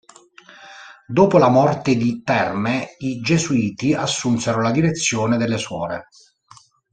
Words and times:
Dopo 1.05 1.37
la 1.37 1.49
morte 1.49 1.95
di 1.95 2.23
Terme, 2.23 2.95
i 3.01 3.19
gesuiti 3.19 3.93
assunsero 3.93 4.59
la 4.59 4.71
direzione 4.71 5.37
delle 5.37 5.59
suore. 5.59 6.07